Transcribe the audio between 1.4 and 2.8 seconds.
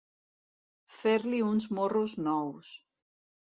uns morros nous.